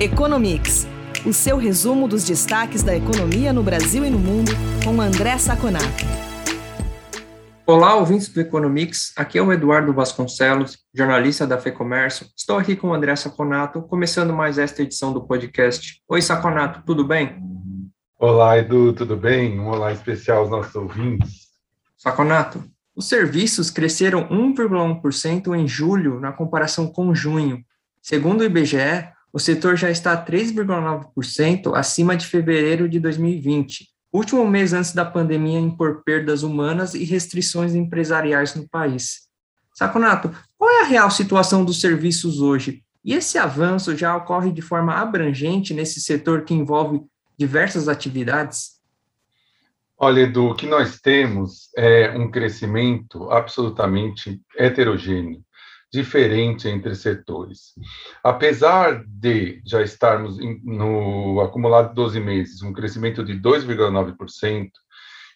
[0.00, 0.86] Economics,
[1.26, 4.52] o seu resumo dos destaques da economia no Brasil e no mundo,
[4.84, 6.04] com André Saconato.
[7.66, 9.12] Olá, ouvintes do Economics.
[9.16, 12.28] Aqui é o Eduardo Vasconcelos, jornalista da FEComércio.
[12.36, 16.00] Estou aqui com o André Saconato, começando mais esta edição do podcast.
[16.08, 17.36] Oi, Saconato, tudo bem?
[18.20, 19.58] Olá, Edu, tudo bem?
[19.58, 21.48] Um olá especial aos nossos ouvintes.
[21.96, 22.62] Saconato,
[22.94, 27.64] os serviços cresceram 1,1% em julho na comparação com junho.
[28.00, 34.72] Segundo o IBGE, o setor já está 3,9% acima de fevereiro de 2020, último mês
[34.72, 39.28] antes da pandemia impor perdas humanas e restrições empresariais no país.
[39.72, 42.82] Saconato, qual é a real situação dos serviços hoje?
[43.04, 47.00] E esse avanço já ocorre de forma abrangente nesse setor que envolve
[47.38, 48.80] diversas atividades?
[49.96, 55.44] Olha, Edu, o que nós temos é um crescimento absolutamente heterogêneo
[55.92, 57.72] diferente entre setores.
[58.22, 64.70] Apesar de já estarmos no acumulado de 12 meses, um crescimento de 2,9%,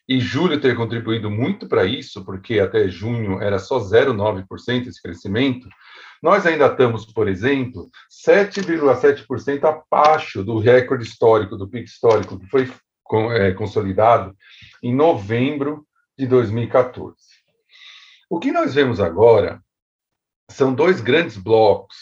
[0.08, 5.68] e julho ter contribuído muito para isso, porque até junho era só 0,9% esse crescimento,
[6.22, 7.90] nós ainda estamos, por exemplo,
[8.26, 12.70] 7,7% abaixo do recorde histórico, do pico histórico, que foi
[13.32, 14.34] é, consolidado
[14.82, 17.16] em novembro de 2014.
[18.30, 19.60] O que nós vemos agora
[20.52, 21.96] são dois grandes blocos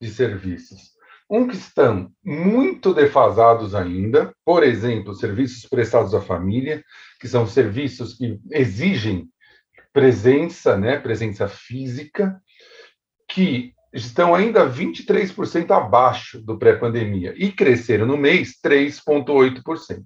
[0.00, 0.94] de serviços.
[1.30, 6.84] Um que estão muito defasados ainda, por exemplo, serviços prestados à família,
[7.18, 9.28] que são serviços que exigem
[9.92, 12.40] presença, né, presença física,
[13.28, 20.04] que estão ainda 23% abaixo do pré-pandemia e cresceram no mês 3,8%.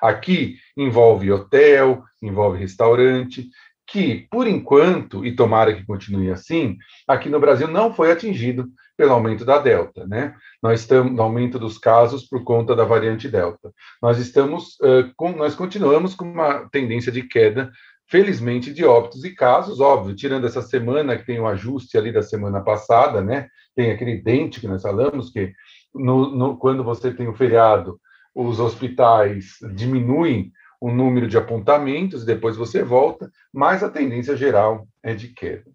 [0.00, 3.48] Aqui envolve hotel, envolve restaurante,
[3.90, 9.12] que, por enquanto, e tomara que continue assim, aqui no Brasil não foi atingido pelo
[9.12, 10.34] aumento da Delta, né?
[10.62, 13.72] Nós estamos no aumento dos casos por conta da variante Delta.
[14.00, 17.72] Nós estamos, uh, com, nós continuamos com uma tendência de queda,
[18.06, 22.12] felizmente, de óbitos e casos, óbvio, tirando essa semana que tem o um ajuste ali
[22.12, 23.48] da semana passada, né?
[23.74, 25.52] Tem aquele dente que nós falamos que
[25.92, 27.98] no, no, quando você tem o feriado,
[28.34, 35.14] os hospitais diminuem o número de apontamentos, depois você volta, mas a tendência geral é
[35.14, 35.70] de queda.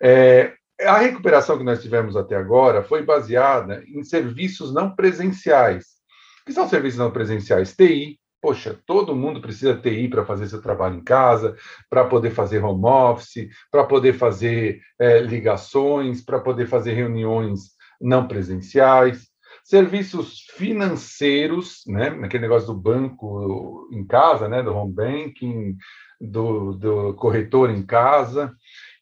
[0.00, 5.96] É, a recuperação que nós tivemos até agora foi baseada em serviços não presenciais.
[6.44, 7.74] Que são serviços não presenciais?
[7.74, 8.18] TI.
[8.40, 11.56] Poxa, todo mundo precisa TI para fazer seu trabalho em casa,
[11.90, 17.70] para poder fazer home office, para poder fazer é, ligações, para poder fazer reuniões
[18.00, 19.26] não presenciais
[19.66, 25.76] serviços financeiros, né, aquele negócio do banco em casa, né, do home banking,
[26.20, 28.54] do, do corretor em casa,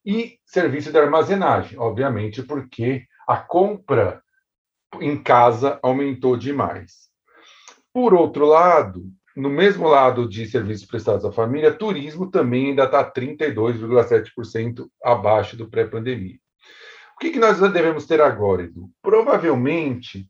[0.07, 4.23] e serviço de armazenagem, obviamente, porque a compra
[5.03, 7.11] em casa aumentou demais.
[7.93, 9.05] Por outro lado,
[9.37, 15.69] no mesmo lado de serviços prestados à família, turismo também ainda está 32,7% abaixo do
[15.69, 16.39] pré-pandemia.
[17.17, 18.91] O que, que nós devemos ter agora, Edu?
[19.03, 20.27] Provavelmente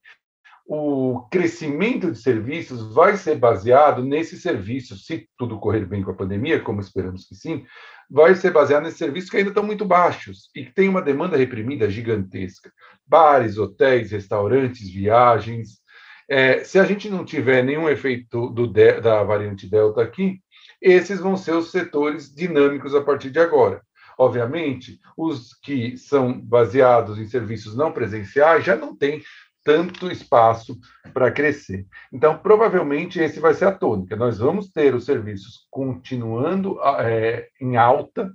[0.66, 6.14] o crescimento de serviços vai ser baseado nesses serviços, se tudo correr bem com a
[6.14, 7.66] pandemia, como esperamos que sim,
[8.10, 11.36] vai ser baseado nesses serviços que ainda estão muito baixos e que tem uma demanda
[11.36, 12.72] reprimida gigantesca.
[13.06, 15.82] Bares, hotéis, restaurantes, viagens.
[16.28, 20.40] É, se a gente não tiver nenhum efeito do, da variante Delta aqui,
[20.80, 23.82] esses vão ser os setores dinâmicos a partir de agora.
[24.18, 29.20] Obviamente, os que são baseados em serviços não presenciais já não têm
[29.64, 30.78] tanto espaço
[31.12, 31.86] para crescer.
[32.12, 34.14] Então, provavelmente, esse vai ser a tônica.
[34.14, 38.30] Nós vamos ter os serviços continuando é, em alta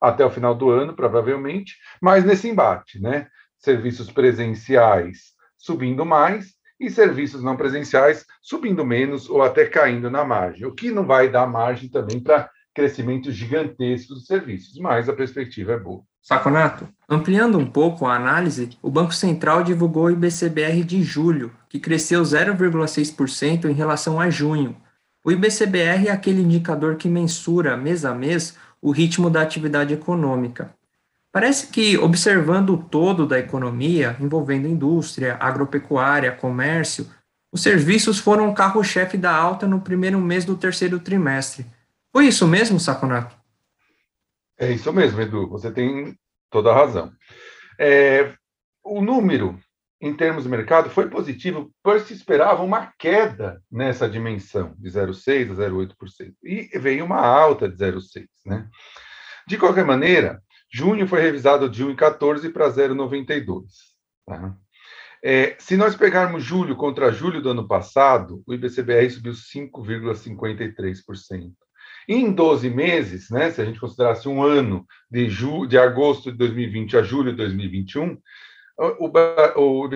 [0.00, 3.28] até o final do ano, provavelmente, mas nesse embate, né?
[3.58, 10.66] Serviços presenciais subindo mais e serviços não presenciais subindo menos ou até caindo na margem,
[10.66, 15.72] o que não vai dar margem também para crescimento gigantesco dos serviços, mas a perspectiva
[15.72, 16.02] é boa.
[16.24, 21.78] Saconato, ampliando um pouco a análise, o Banco Central divulgou o IBCBR de julho, que
[21.78, 24.74] cresceu 0,6% em relação a junho.
[25.22, 30.74] O IBCBR é aquele indicador que mensura mês a mês o ritmo da atividade econômica.
[31.30, 37.06] Parece que, observando o todo da economia, envolvendo indústria, agropecuária, comércio,
[37.52, 41.66] os serviços foram o carro-chefe da alta no primeiro mês do terceiro trimestre.
[42.10, 43.43] Foi isso mesmo, Saconato?
[44.58, 46.16] É isso mesmo, Edu, você tem
[46.50, 47.12] toda a razão.
[47.78, 48.34] É,
[48.84, 49.58] o número,
[50.00, 55.50] em termos de mercado, foi positivo, pois se esperava uma queda nessa dimensão, de 0,6%
[55.50, 58.26] a 0,8%, e veio uma alta de 0,6%.
[58.46, 58.68] Né?
[59.48, 60.40] De qualquer maneira,
[60.72, 63.64] junho foi revisado de 1,14 para 0,92.
[64.26, 64.56] Tá?
[65.26, 71.54] É, se nós pegarmos julho contra julho do ano passado, o IBCBR subiu 5,53%.
[72.08, 76.38] Em 12 meses, né, se a gente considerasse um ano de, ju de agosto de
[76.38, 78.18] 2020 a julho de 2021,
[78.76, 79.06] o,
[79.56, 79.88] o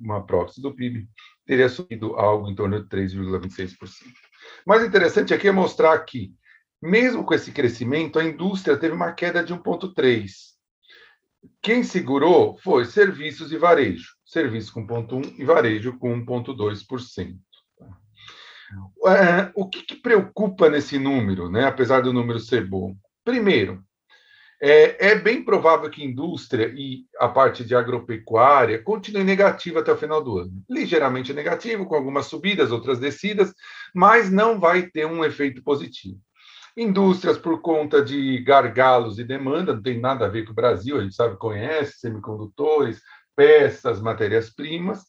[0.00, 1.06] uma prótese do PIB,
[1.46, 3.76] teria subido algo em torno de 3,26%.
[4.66, 6.32] Mais interessante aqui é mostrar que,
[6.80, 10.50] mesmo com esse crescimento, a indústria teve uma queda de 1,3%.
[11.62, 14.14] Quem segurou foi serviços e varejo.
[14.24, 17.36] Serviço com 1,1% e varejo com 1,2%.
[19.06, 22.94] É, o que, que, preocupa nesse número, né, apesar do número ser bom?
[23.24, 23.82] Primeiro,
[24.62, 29.90] é, é, bem provável que a indústria e a parte de agropecuária continue negativa até
[29.90, 30.52] o final do ano.
[30.68, 33.54] Ligeiramente negativo, com algumas subidas, outras descidas,
[33.94, 36.20] mas não vai ter um efeito positivo.
[36.76, 40.98] Indústrias, por conta de gargalos e demanda, não tem nada a ver com o Brasil,
[40.98, 43.00] a gente sabe, conhece, semicondutores,
[43.34, 45.04] peças, matérias-primas,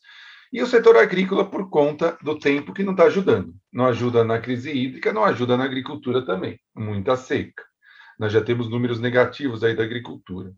[0.51, 3.53] e o setor agrícola por conta do tempo que não está ajudando.
[3.71, 7.63] Não ajuda na crise hídrica, não ajuda na agricultura também, muita seca.
[8.19, 10.51] Nós já temos números negativos aí da agricultura.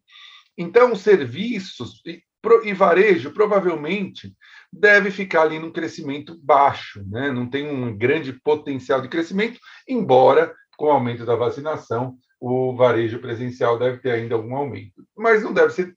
[0.58, 4.36] Então, serviços e, varejo provavelmente
[4.72, 7.32] deve ficar ali num crescimento baixo, né?
[7.32, 13.20] não tem um grande potencial de crescimento, embora com o aumento da vacinação o varejo
[13.20, 15.96] presencial deve ter ainda algum aumento, mas não deve ser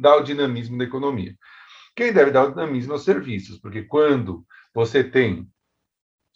[0.00, 1.32] dar o dinamismo da economia.
[1.94, 4.44] Quem deve dar o dinamismo aos serviços, porque quando
[4.74, 5.48] você tem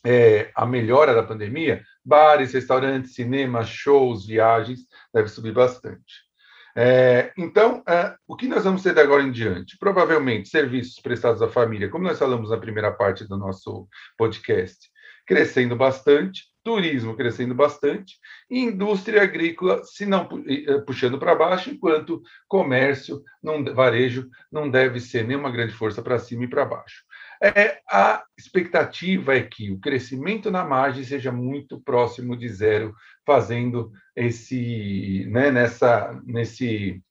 [0.05, 4.81] é, a melhora da pandemia, bares, restaurantes, cinemas, shows, viagens,
[5.12, 6.28] deve subir bastante.
[6.76, 9.76] É, então, é, o que nós vamos ter de agora em diante?
[9.78, 14.88] Provavelmente serviços prestados à família, como nós falamos na primeira parte do nosso podcast,
[15.28, 18.14] crescendo bastante, turismo crescendo bastante,
[18.50, 24.98] e indústria agrícola, se não eh, puxando para baixo, enquanto comércio, não, varejo, não deve
[25.00, 27.04] ser nenhuma grande força para cima e para baixo.
[27.42, 32.94] É, a expectativa é que o crescimento na margem seja muito próximo de zero,
[33.26, 37.02] fazendo esse, né, nessa, nesse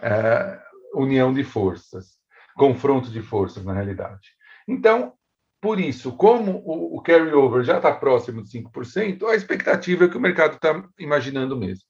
[0.00, 2.18] uh, união de forças,
[2.56, 4.30] confronto de forças na realidade.
[4.66, 5.12] Então,
[5.60, 10.16] por isso, como o, o carry-over já está próximo de 5%, a expectativa é que
[10.16, 11.84] o mercado está imaginando mesmo.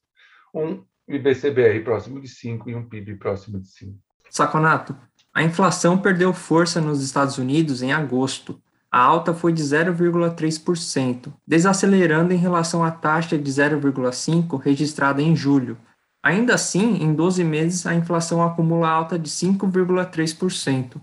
[0.52, 3.94] Um IBCBR próximo de 5% e um PIB próximo de 5%.
[4.28, 4.96] Saconato,
[5.32, 8.61] a inflação perdeu força nos Estados Unidos em agosto.
[8.90, 15.78] A alta foi de 0,3%, desacelerando em relação à taxa de 0,5% registrada em julho.
[16.22, 21.00] Ainda assim, em 12 meses, a inflação acumula alta de 5,3%.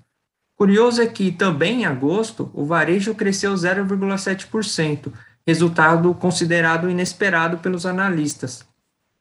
[0.57, 5.13] Curioso é que também em agosto o varejo cresceu 0,7%,
[5.45, 8.67] resultado considerado inesperado pelos analistas.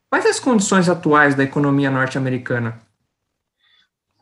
[0.08, 2.80] Quais as condições atuais da economia norte-americana?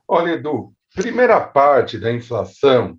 [0.08, 2.98] Olha, Edu, primeira parte da inflação,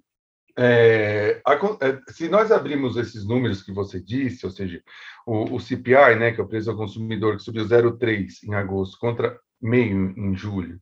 [0.58, 1.42] é,
[1.82, 4.82] é, se nós abrimos esses números que você disse, ou seja,
[5.28, 8.98] o, o CPI, né, que é o preço ao consumidor, que subiu 0,3 em agosto
[8.98, 10.80] contra meio em julho,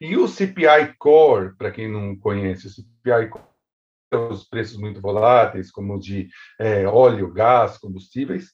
[0.00, 3.54] e o CPI Core, para quem não conhece, o CPI Core
[4.16, 6.28] os preços muito voláteis, como de
[6.58, 8.52] é, óleo, gás, combustíveis,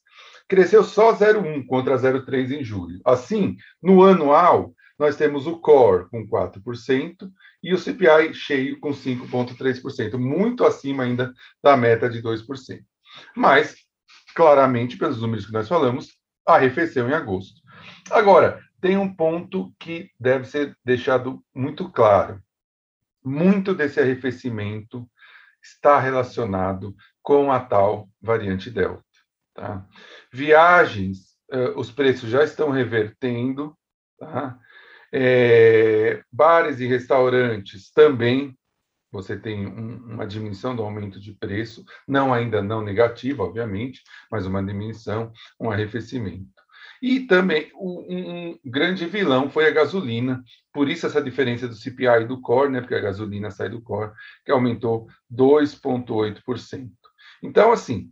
[0.48, 3.00] cresceu só 0,1 contra 0,3 em julho.
[3.04, 7.30] Assim, no anual, nós temos o core com 4%
[7.62, 12.80] e o CPI cheio com 5,3%, muito acima ainda da meta de 2%.
[13.34, 13.76] Mas,
[14.34, 16.08] claramente, pelos números que nós falamos,
[16.46, 17.60] arrefeceu em agosto.
[18.10, 22.42] Agora, tem um ponto que deve ser deixado muito claro.
[23.24, 25.08] Muito desse arrefecimento
[25.62, 29.04] está relacionado com a tal variante Delta.
[29.54, 29.86] Tá?
[30.32, 33.76] Viagens, uh, os preços já estão revertendo,
[34.18, 34.58] tá?
[35.12, 38.56] É, bares e restaurantes também,
[39.10, 44.46] você tem um, uma diminuição do aumento de preço, não ainda não negativa, obviamente, mas
[44.46, 46.59] uma diminuição, um arrefecimento.
[47.02, 50.42] E também um, um, grande vilão foi a gasolina,
[50.72, 53.80] por isso essa diferença do CPI e do core, né, porque a gasolina sai do
[53.80, 54.12] core,
[54.44, 56.90] que aumentou 2,8%.
[57.42, 58.10] Então, assim,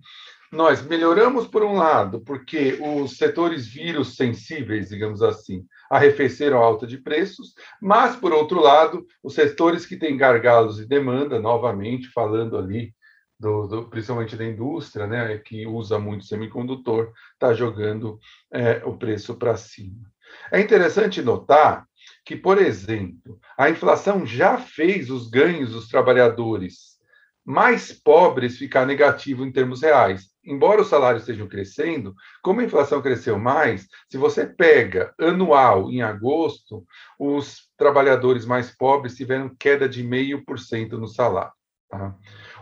[0.51, 6.87] nós melhoramos por um lado, porque os setores vírus sensíveis, digamos assim, arrefeceram a alta
[6.87, 12.57] de preços, mas, por outro lado, os setores que têm gargalos de demanda, novamente falando
[12.57, 12.95] ali
[13.39, 18.19] do, do, principalmente da indústria, né, que usa muito semicondutor, está jogando
[18.53, 20.11] é, o preço para cima.
[20.53, 21.87] É interessante notar
[22.25, 26.99] que, por exemplo, a inflação já fez os ganhos dos trabalhadores
[27.45, 30.27] mais pobres ficar negativo em termos reais.
[30.45, 36.03] embora os salários estejam crescendo, como a inflação cresceu mais, se você pega anual em
[36.03, 36.85] agosto,
[37.19, 41.53] os trabalhadores mais pobres tiveram queda de 0,5% no salário.
[41.89, 42.15] Tá?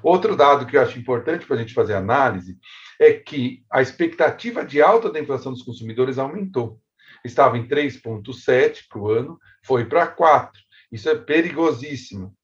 [0.03, 2.59] Outro dado que eu acho importante para a gente fazer análise
[3.01, 6.81] é que a expectativa de alta da inflação dos consumidores aumentou.
[7.25, 10.61] Estava em 3,7 para o ano, foi para 4.
[10.93, 12.35] Isso é perigosíssimo,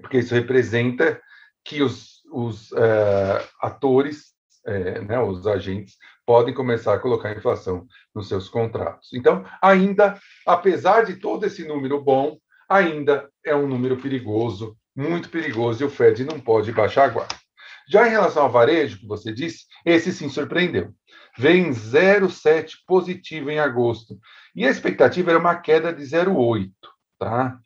[0.00, 1.20] porque isso representa
[1.64, 4.34] que os, os uh, atores,
[4.66, 9.12] é, né, os agentes, podem começar a colocar inflação nos seus contratos.
[9.12, 12.38] Então, ainda, apesar de todo esse número bom,
[12.68, 17.34] ainda é um número perigoso, muito perigoso, e o Fed não pode baixar a guarda.
[17.88, 20.92] Já em relação ao varejo, que você disse, esse sim surpreendeu.
[21.36, 24.18] Vem 0,7 positivo em agosto.
[24.54, 26.70] E a expectativa era uma queda de 0,8.
[27.18, 27.58] Tá?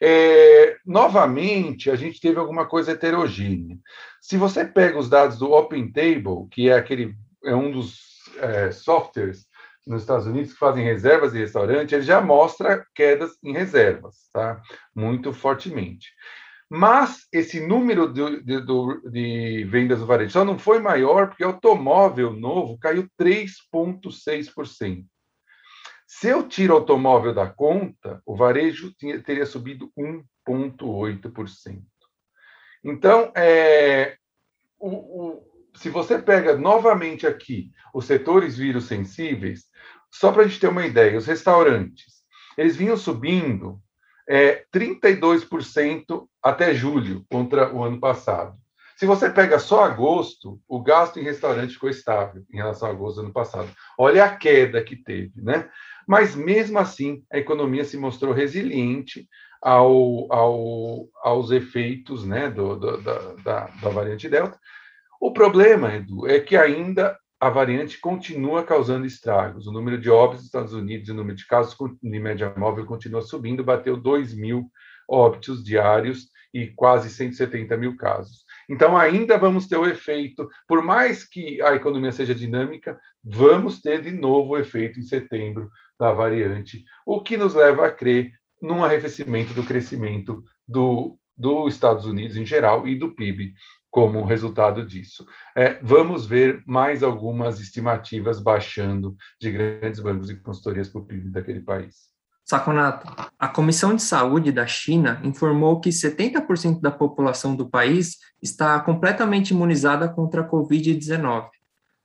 [0.00, 3.76] É, novamente, a gente teve alguma coisa heterogênea.
[4.20, 7.98] Se você pega os dados do Open Table, que é aquele é um dos
[8.38, 9.46] é, softwares
[9.86, 14.60] nos Estados Unidos que fazem reservas de restaurante, ele já mostra quedas em reservas, tá?
[14.94, 16.08] Muito fortemente.
[16.70, 18.60] Mas esse número de, de,
[19.10, 25.06] de vendas do varejo só não foi maior porque automóvel novo caiu 3,6%.
[26.06, 31.82] Se eu tiro o automóvel da conta, o varejo tinha, teria subido 1,8%.
[32.84, 34.16] Então, é,
[34.78, 39.66] o, o, se você pega novamente aqui os setores vírus sensíveis,
[40.10, 42.24] só para a gente ter uma ideia, os restaurantes,
[42.56, 43.80] eles vinham subindo
[44.28, 48.56] é, 32% até julho contra o ano passado.
[48.96, 53.16] Se você pega só agosto, o gasto em restaurante ficou estável em relação a agosto
[53.16, 53.70] do ano passado.
[53.96, 55.70] Olha a queda que teve, né?
[56.06, 59.28] Mas mesmo assim, a economia se mostrou resiliente
[59.62, 64.58] ao, ao, aos efeitos né, do, do, da, da, da variante Delta.
[65.20, 69.66] O problema, Edu, é que ainda a variante continua causando estragos.
[69.66, 72.84] O número de óbitos nos Estados Unidos e o número de casos de média móvel
[72.84, 74.70] continua subindo, bateu 2 mil
[75.08, 78.44] óbitos diários e quase 170 mil casos.
[78.68, 84.02] Então, ainda vamos ter o efeito, por mais que a economia seja dinâmica, vamos ter
[84.02, 88.84] de novo o efeito em setembro da variante, o que nos leva a crer num
[88.84, 93.54] arrefecimento do crescimento do, dos Estados Unidos em geral e do PIB
[93.98, 95.26] como resultado disso.
[95.56, 101.30] É, vamos ver mais algumas estimativas baixando de grandes bancos e consultorias para o PIB
[101.30, 101.96] daquele país.
[102.44, 108.78] Saconato, a Comissão de Saúde da China informou que 70% da população do país está
[108.78, 111.48] completamente imunizada contra a Covid-19.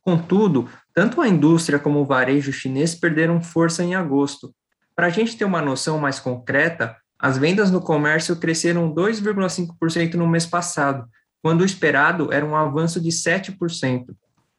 [0.02, 4.52] Contudo, tanto a indústria como o varejo chinês perderam força em agosto.
[4.96, 10.28] Para a gente ter uma noção mais concreta, as vendas no comércio cresceram 2,5% no
[10.28, 11.08] mês passado,
[11.44, 14.16] quando o esperado era um avanço de 7%.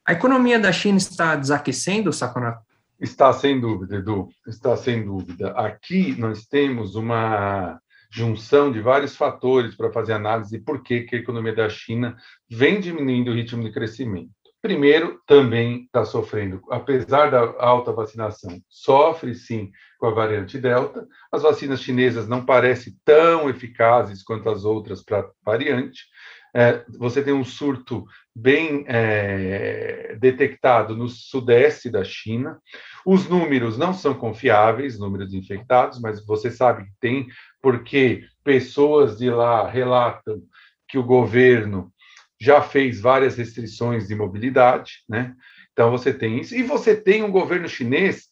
[0.07, 2.63] A economia da China está desaquecendo, Saconato?
[3.01, 5.53] Está sem dúvida, Edu, está sem dúvida.
[5.53, 7.81] Aqui nós temos uma
[8.13, 12.17] junção de vários fatores para fazer análise de por que a economia da China
[12.51, 14.31] vem diminuindo o ritmo de crescimento.
[14.65, 21.07] Primeiro, também está sofrendo, apesar da alta vacinação, sofre sim com a variante Delta.
[21.31, 26.05] As vacinas chinesas não parecem tão eficazes quanto as outras para a variante.
[26.57, 32.61] É, você tem um surto bem é, detectado no sudeste da China.
[33.05, 37.27] Os números não são confiáveis, números infectados, mas você sabe que tem,
[37.61, 40.41] porque pessoas de lá relatam
[40.89, 41.93] que o governo
[42.41, 45.35] já fez várias restrições de mobilidade, né?
[45.73, 46.55] Então você tem isso.
[46.55, 48.29] E você tem um governo chinês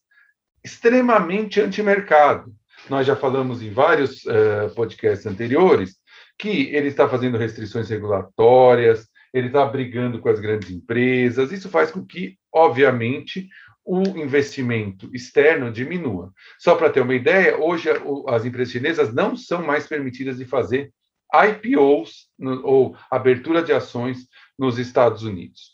[0.65, 2.53] extremamente antimercado.
[2.89, 5.97] Nós já falamos em vários uh, podcasts anteriores
[6.39, 11.53] que ele está fazendo restrições regulatórias, ele está brigando com as grandes empresas.
[11.53, 13.49] Isso faz com que, obviamente,
[13.85, 16.33] o investimento externo diminua.
[16.59, 17.89] Só para ter uma ideia, hoje
[18.29, 20.93] as empresas chinesas não são mais permitidas de fazer
[21.35, 22.29] IPOs
[22.63, 25.73] ou abertura de ações nos Estados Unidos.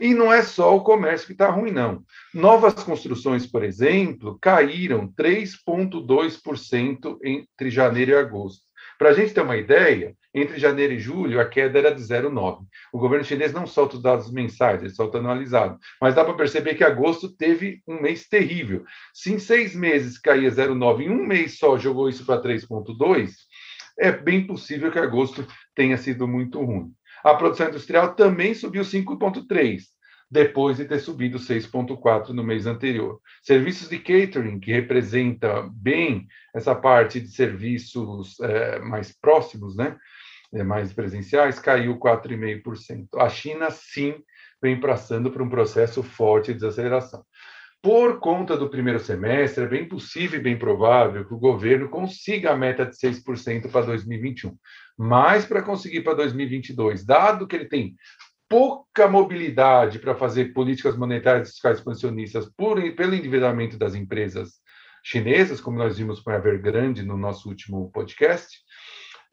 [0.00, 2.04] E não é só o comércio que está ruim, não.
[2.32, 8.67] Novas construções, por exemplo, caíram 3,2% entre janeiro e agosto.
[8.98, 12.64] Para a gente ter uma ideia, entre janeiro e julho, a queda era de 0,9.
[12.92, 15.78] O governo chinês não solta os dados mensais, ele solta anualizado.
[16.00, 18.84] Mas dá para perceber que agosto teve um mês terrível.
[19.12, 23.30] Se em seis meses caía 0,9, em um mês só jogou isso para 3,2,
[23.98, 26.92] é bem possível que agosto tenha sido muito ruim.
[27.24, 29.82] A produção industrial também subiu 5,3
[30.30, 33.20] depois de ter subido 6,4% no mês anterior.
[33.42, 39.96] Serviços de catering, que representa bem essa parte de serviços é, mais próximos, né?
[40.52, 43.08] É, mais presenciais, caiu 4,5%.
[43.16, 44.14] A China, sim,
[44.62, 47.24] vem passando por um processo forte de desaceleração.
[47.80, 52.50] Por conta do primeiro semestre, é bem possível e bem provável que o governo consiga
[52.50, 54.56] a meta de 6% para 2021.
[54.98, 57.94] Mas para conseguir para 2022, dado que ele tem
[58.48, 64.54] pouca mobilidade para fazer políticas monetárias e fiscais expansionistas por, pelo endividamento das empresas
[65.02, 68.58] chinesas, como nós vimos com a Evergrande no nosso último podcast,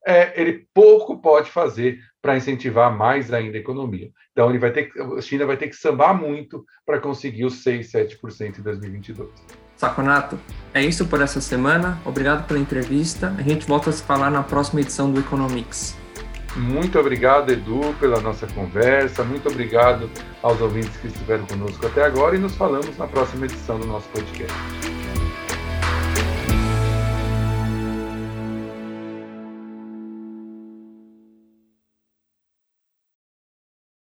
[0.05, 4.11] é, ele pouco pode fazer para incentivar mais ainda a economia.
[4.31, 7.91] Então, ele vai ter, a China vai ter que sambar muito para conseguir os 6,
[7.91, 9.29] 7% em 2022.
[9.75, 10.39] Saconato,
[10.73, 11.99] é isso por essa semana.
[12.05, 13.33] Obrigado pela entrevista.
[13.37, 16.04] A gente volta a se falar na próxima edição do Economics.
[16.55, 19.23] Muito obrigado, Edu, pela nossa conversa.
[19.23, 20.09] Muito obrigado
[20.41, 24.07] aos ouvintes que estiveram conosco até agora e nos falamos na próxima edição do nosso
[24.09, 24.94] podcast.